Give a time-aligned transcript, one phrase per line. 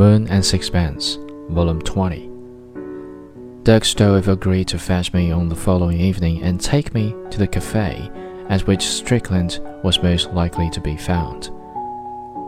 [0.00, 1.18] Moon and Sixpence,
[1.50, 2.30] Volume 20.
[3.64, 7.46] Dirk Stroeve agreed to fetch me on the following evening and take me to the
[7.46, 8.10] cafe
[8.48, 11.50] at which Strickland was most likely to be found.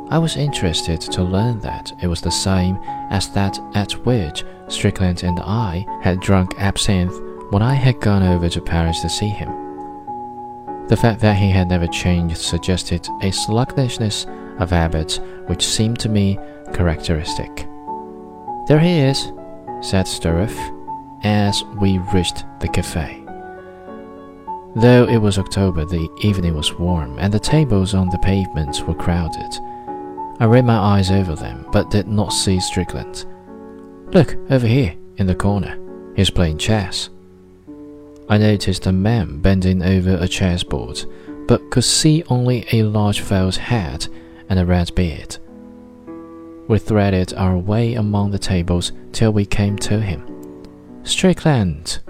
[0.08, 2.78] I was interested to learn that it was the same
[3.10, 8.48] as that at which Strickland and I had drunk absinthe when I had gone over
[8.48, 9.50] to Paris to see him.
[10.88, 14.24] The fact that he had never changed suggested a sluggishness
[14.58, 16.38] of habit which seemed to me
[16.72, 17.66] characteristic.
[18.68, 19.32] There he is,
[19.80, 20.56] said Stroeve,
[21.24, 23.18] as we reached the cafe.
[24.74, 28.94] Though it was October, the evening was warm, and the tables on the pavements were
[28.94, 29.58] crowded.
[30.40, 33.26] I ran my eyes over them, but did not see Strickland.
[34.14, 35.78] Look, over here, in the corner.
[36.16, 37.10] He's playing chess.
[38.28, 41.04] I noticed a man bending over a chessboard,
[41.46, 44.08] but could see only a large felled head
[44.52, 45.38] and a red beard.
[46.68, 50.28] We threaded our way among the tables till we came to him.
[51.04, 52.00] Strickland!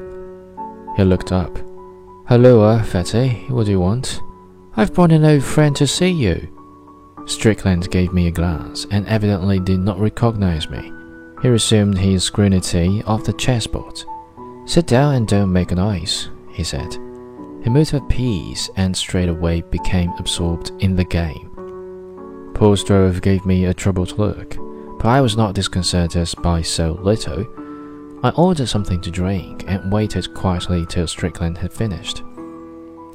[0.96, 1.56] He looked up.
[2.26, 3.30] Halloa, uh, Fatty.
[3.48, 4.20] What do you want?
[4.76, 6.48] I've brought an old friend to see you.
[7.26, 10.92] Strickland gave me a glance and evidently did not recognize me.
[11.42, 14.02] He resumed his scrutiny of the chessboard.
[14.66, 16.92] Sit down and don't make a noise, he said.
[17.62, 21.51] He moved a piece and straightway became absorbed in the game.
[22.62, 24.56] Poor Stroeve gave me a troubled look,
[24.98, 27.44] but I was not disconcerted by so little.
[28.22, 32.22] I ordered something to drink and waited quietly till Strickland had finished.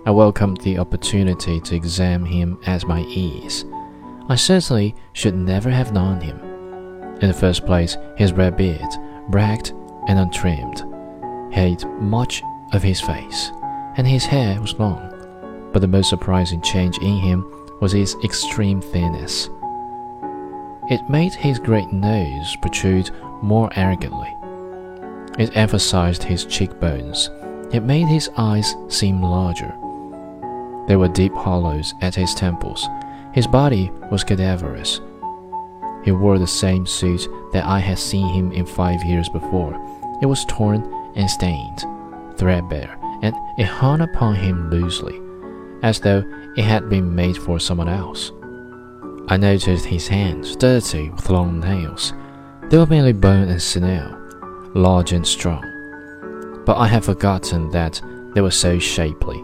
[0.06, 3.64] I welcomed the opportunity to examine him at my ease.
[4.28, 6.38] I certainly should never have known him.
[7.22, 8.96] In the first place, his red beard,
[9.30, 9.72] ragged
[10.10, 10.84] and untrimmed,
[11.54, 13.54] hid much of his face,
[13.96, 15.70] and his hair was long.
[15.72, 19.50] But the most surprising change in him was his extreme thinness.
[20.90, 24.34] It made his great nose protrude more arrogantly.
[25.38, 27.30] It emphasized his cheekbones.
[27.72, 29.76] It made his eyes seem larger.
[30.88, 32.88] There were deep hollows at his temples.
[33.34, 35.02] His body was cadaverous.
[36.04, 39.76] He wore the same suit that I had seen him in five years before.
[40.22, 40.82] It was torn
[41.16, 41.84] and stained,
[42.38, 45.20] threadbare, and it hung upon him loosely,
[45.82, 46.24] as though
[46.56, 48.32] it had been made for someone else.
[49.30, 52.14] I noticed his hands, dirty with long nails.
[52.70, 54.16] They were merely bone and sinew,
[54.74, 55.64] large and strong.
[56.66, 58.02] But I had forgotten that
[58.34, 59.44] they were so shapely.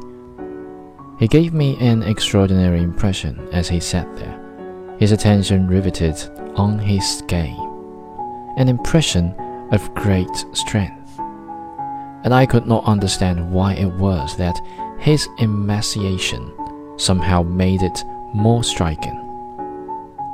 [1.19, 6.15] He gave me an extraordinary impression as he sat there, his attention riveted
[6.55, 7.59] on his game,
[8.57, 9.33] an impression
[9.71, 11.19] of great strength.
[12.23, 14.59] And I could not understand why it was that
[15.03, 16.49] his emaciation
[16.97, 19.19] somehow made it more striking.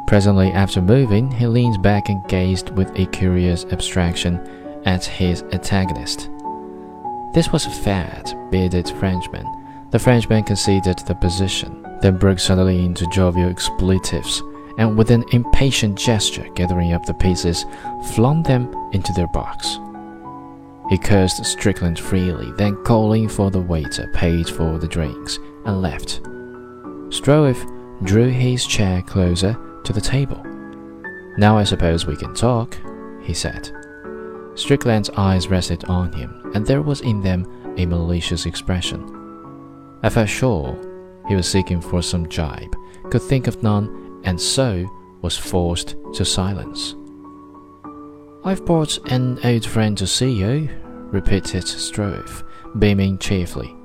[0.05, 4.39] Presently after moving, he leaned back and gazed with a curious abstraction
[4.85, 6.29] at his antagonist.
[7.33, 9.47] This was a fat, bearded Frenchman.
[9.89, 14.43] The Frenchman conceded the position, then broke suddenly into jovial expletives,
[14.77, 17.65] and with an impatient gesture gathering up the pieces,
[18.13, 19.79] flung them into their box.
[20.89, 26.21] He cursed Strickland freely, then calling for the waiter, paid for the drinks, and left.
[27.09, 27.63] Stroeve
[28.03, 30.43] drew his chair closer to the table.
[31.37, 32.75] Now I suppose we can talk,
[33.21, 33.71] he said.
[34.55, 37.45] Strickland's eyes rested on him, and there was in them
[37.77, 39.05] a malicious expression.
[40.01, 40.77] I felt sure
[41.27, 42.75] he was seeking for some jibe,
[43.11, 44.89] could think of none, and so
[45.21, 46.95] was forced to silence.
[48.43, 50.69] I've brought an old friend to see you,
[51.11, 52.43] repeated Stroeve,
[52.79, 53.75] beaming cheerfully.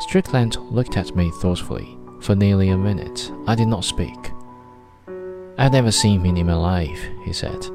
[0.00, 1.96] Strickland looked at me thoughtfully.
[2.22, 4.30] For nearly a minute, I did not speak.
[5.58, 7.66] I've never seen him in my life, he said.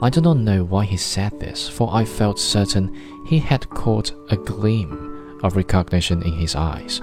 [0.00, 2.94] I do not know why he said this, for I felt certain
[3.26, 7.00] he had caught a gleam of recognition in his eyes.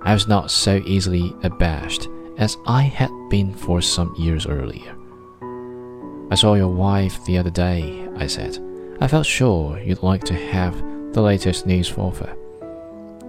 [0.00, 2.08] I was not so easily abashed
[2.38, 4.95] as I had been for some years earlier.
[6.28, 8.58] I saw your wife the other day, I said.
[9.00, 10.74] I felt sure you'd like to have
[11.12, 12.36] the latest news for her.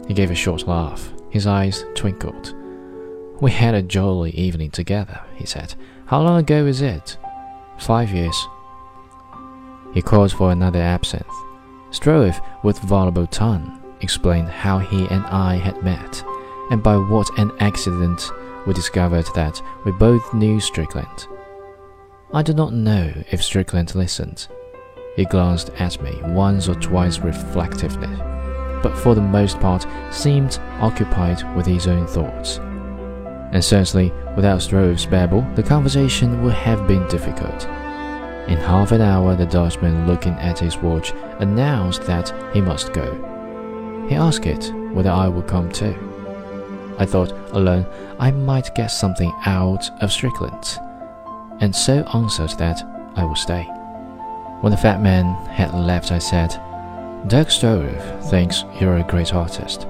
[0.08, 1.14] He gave a short laugh.
[1.30, 2.56] His eyes twinkled.
[3.40, 5.76] We had a jolly evening together, he said.
[6.06, 7.18] How long ago is it?
[7.78, 8.48] Five years.
[9.94, 11.26] He called for another absinthe.
[11.92, 16.24] Stroeve, with voluble tongue, explained how he and I had met,
[16.72, 18.32] and by what an accident
[18.66, 21.28] we discovered that we both knew Strickland.
[22.34, 24.48] I do not know if Strickland listened.
[25.16, 28.16] He glanced at me once or twice reflectively
[28.82, 32.60] but for the most part seemed occupied with his own thoughts.
[33.52, 37.66] And certainly, without Stroeve's babble, the conversation would have been difficult.
[38.48, 44.06] In half an hour, the Dutchman, looking at his watch, announced that he must go.
[44.08, 45.96] He asked it whether I would come too.
[46.98, 47.86] I thought alone
[48.20, 50.80] I might get something out of Strickland,
[51.60, 52.84] and so answered that
[53.16, 53.64] I would stay.
[54.62, 56.50] When the fat man had left, I said,
[57.28, 59.86] Dirk Stroeve thinks you're a great artist.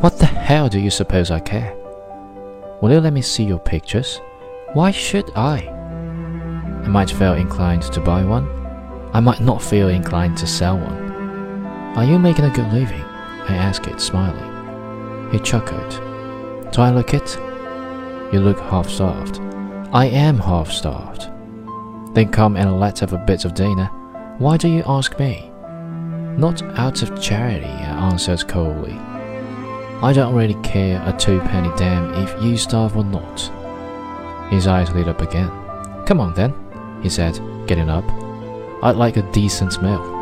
[0.00, 1.74] What the hell do you suppose I care?
[2.80, 4.20] Will you let me see your pictures?
[4.74, 5.66] Why should I?
[6.84, 8.48] I might feel inclined to buy one.
[9.12, 11.08] I might not feel inclined to sell one.
[11.96, 13.02] Are you making a good living?
[13.02, 15.32] I asked it, smiling.
[15.32, 15.90] He chuckled.
[16.72, 17.36] Do I look it?
[18.32, 19.40] You look half starved.
[19.90, 21.30] I am half starved.
[22.14, 23.86] Then come and let's have a bit of dinner.
[24.36, 25.50] Why do you ask me?
[26.36, 28.92] Not out of charity, I answered coldly.
[30.02, 33.50] I don't really care a two-penny damn if you starve or not.
[34.50, 35.50] His eyes lit up again.
[36.04, 36.52] Come on then,
[37.02, 38.04] he said, getting up.
[38.82, 40.17] I'd like a decent meal.